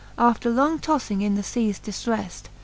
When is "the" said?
1.35-1.43